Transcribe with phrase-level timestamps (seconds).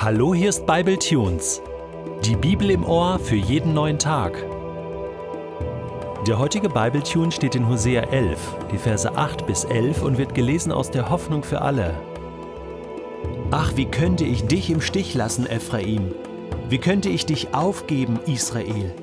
[0.00, 1.60] Hallo, hier ist Bible Tunes.
[2.24, 4.32] Die Bibel im Ohr für jeden neuen Tag.
[6.24, 8.38] Der heutige Bible Tune steht in Hosea 11,
[8.70, 12.00] die Verse 8 bis 11 und wird gelesen aus der Hoffnung für alle.
[13.50, 16.14] Ach, wie könnte ich dich im Stich lassen, Ephraim?
[16.68, 18.94] Wie könnte ich dich aufgeben, Israel?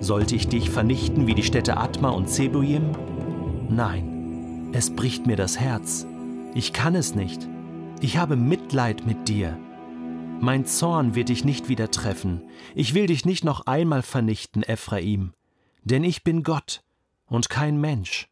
[0.00, 2.92] Sollte ich dich vernichten wie die Städte Atma und Zeboim?
[3.68, 6.06] Nein, es bricht mir das Herz.
[6.54, 7.46] Ich kann es nicht.
[8.00, 9.58] Ich habe Mitleid mit dir.
[10.42, 12.40] Mein Zorn wird dich nicht wieder treffen.
[12.74, 15.34] Ich will dich nicht noch einmal vernichten, Ephraim.
[15.84, 16.82] Denn ich bin Gott
[17.26, 18.30] und kein Mensch.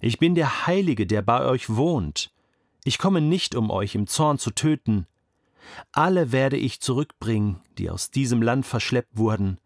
[0.00, 2.32] Ich bin der Heilige, der bei euch wohnt.
[2.84, 5.06] Ich komme nicht, um euch im Zorn zu töten.
[5.92, 9.58] Alle werde ich zurückbringen, die aus diesem Land verschleppt wurden.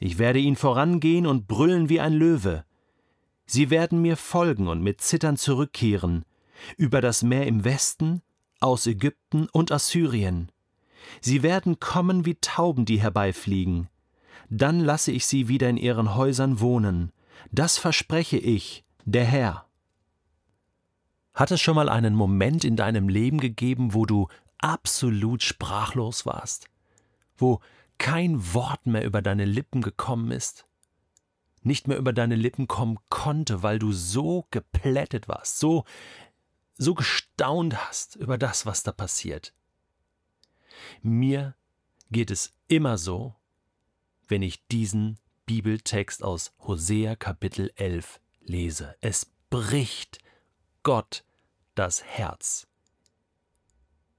[0.00, 2.64] Ich werde ihnen vorangehen und brüllen wie ein Löwe.
[3.44, 6.24] Sie werden mir folgen und mit Zittern zurückkehren,
[6.78, 8.22] über das Meer im Westen,
[8.60, 10.50] aus Ägypten und Assyrien.
[11.20, 13.88] Sie werden kommen wie Tauben, die herbeifliegen.
[14.50, 17.12] Dann lasse ich sie wieder in ihren Häusern wohnen.
[17.50, 19.66] Das verspreche ich, der Herr.
[21.34, 26.68] Hat es schon mal einen Moment in deinem Leben gegeben, wo du absolut sprachlos warst?
[27.36, 27.60] Wo
[27.98, 30.66] kein Wort mehr über deine Lippen gekommen ist?
[31.62, 35.84] Nicht mehr über deine Lippen kommen konnte, weil du so geplättet warst, so,
[36.76, 39.52] so gestaunt hast über das, was da passiert.
[41.02, 41.54] Mir
[42.10, 43.34] geht es immer so,
[44.28, 48.94] wenn ich diesen Bibeltext aus Hosea Kapitel 11 lese.
[49.00, 50.18] Es bricht
[50.82, 51.24] Gott
[51.74, 52.66] das Herz.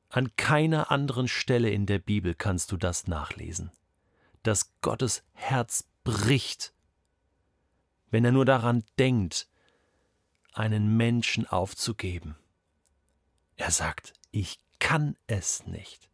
[0.09, 3.71] An keiner anderen Stelle in der Bibel kannst du das nachlesen,
[4.41, 6.73] dass Gottes Herz bricht,
[8.09, 9.47] wenn er nur daran denkt,
[10.53, 12.35] einen Menschen aufzugeben.
[13.55, 16.08] Er sagt, ich kann es nicht.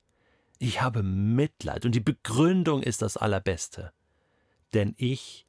[0.57, 3.91] Ich habe Mitleid und die Begründung ist das Allerbeste.
[4.73, 5.45] Denn ich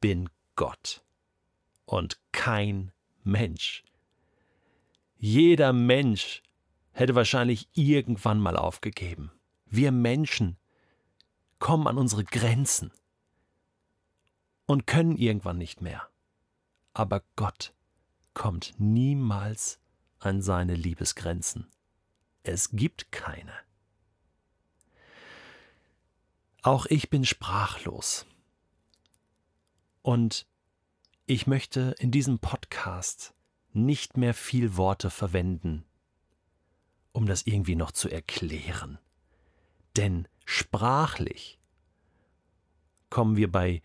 [0.00, 1.04] bin Gott
[1.84, 2.92] und kein
[3.22, 3.84] Mensch.
[5.16, 6.42] Jeder Mensch
[6.92, 9.32] hätte wahrscheinlich irgendwann mal aufgegeben.
[9.66, 10.56] Wir Menschen
[11.58, 12.92] kommen an unsere Grenzen
[14.66, 16.08] und können irgendwann nicht mehr.
[16.92, 17.74] Aber Gott
[18.34, 19.80] kommt niemals
[20.18, 21.68] an seine Liebesgrenzen.
[22.42, 23.52] Es gibt keine.
[26.62, 28.26] Auch ich bin sprachlos.
[30.02, 30.46] Und
[31.26, 33.34] ich möchte in diesem Podcast
[33.72, 35.84] nicht mehr viel Worte verwenden,
[37.12, 38.98] um das irgendwie noch zu erklären.
[39.96, 41.58] Denn sprachlich
[43.10, 43.82] kommen wir bei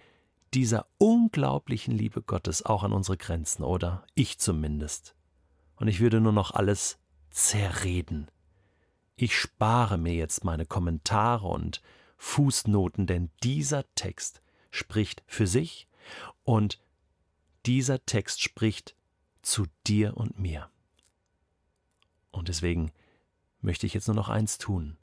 [0.54, 4.06] dieser unglaublichen Liebe Gottes auch an unsere Grenzen, oder?
[4.14, 5.16] Ich zumindest.
[5.76, 8.30] Und ich würde nur noch alles zerreden.
[9.16, 11.82] Ich spare mir jetzt meine Kommentare und
[12.24, 14.42] Fußnoten, denn dieser Text
[14.72, 15.90] spricht für sich
[16.44, 16.82] und
[17.66, 18.96] dieser Text spricht
[19.42, 20.72] zu dir und mir.
[22.32, 22.94] Und deswegen
[23.60, 24.98] möchte ich jetzt nur noch eins tun.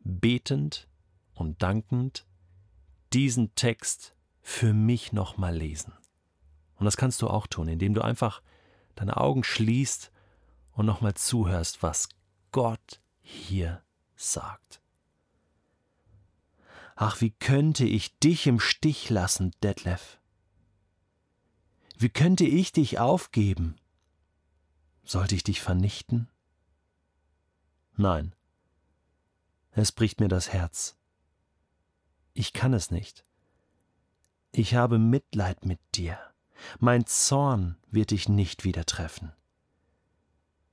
[0.00, 0.88] Betend
[1.32, 2.26] und dankend
[3.14, 5.94] diesen Text für mich nochmal lesen.
[6.76, 8.42] Und das kannst du auch tun, indem du einfach
[8.94, 10.12] deine Augen schließt
[10.72, 12.10] und nochmal zuhörst, was
[12.52, 13.82] Gott hier
[14.16, 14.82] sagt.
[17.00, 20.18] Ach, wie könnte ich dich im Stich lassen, Detlef?
[21.96, 23.76] Wie könnte ich dich aufgeben?
[25.04, 26.28] Sollte ich dich vernichten?
[27.96, 28.34] Nein,
[29.70, 30.98] es bricht mir das Herz.
[32.34, 33.24] Ich kann es nicht.
[34.50, 36.18] Ich habe Mitleid mit dir.
[36.80, 39.32] Mein Zorn wird dich nicht wieder treffen.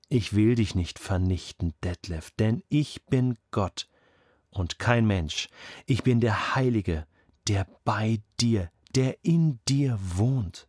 [0.10, 3.88] Ich will dich nicht vernichten, Detlef, denn ich bin Gott,
[4.56, 5.50] und kein Mensch.
[5.86, 7.06] Ich bin der Heilige,
[7.48, 10.68] der bei dir, der in dir wohnt.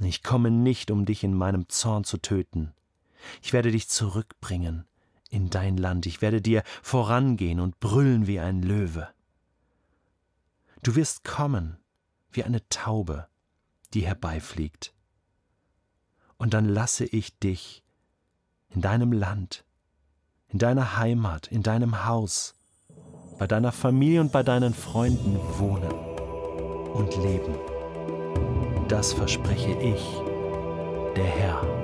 [0.00, 2.72] Ich komme nicht, um dich in meinem Zorn zu töten.
[3.42, 4.86] Ich werde dich zurückbringen
[5.28, 6.06] in dein Land.
[6.06, 9.08] Ich werde dir vorangehen und brüllen wie ein Löwe.
[10.82, 11.78] Du wirst kommen
[12.32, 13.28] wie eine Taube,
[13.94, 14.94] die herbeifliegt.
[16.38, 17.84] Und dann lasse ich dich
[18.70, 19.64] in deinem Land,
[20.48, 22.54] in deiner Heimat, in deinem Haus,
[23.40, 25.90] bei deiner Familie und bei deinen Freunden wohnen
[26.92, 27.54] und leben.
[28.86, 30.04] Das verspreche ich,
[31.16, 31.79] der Herr.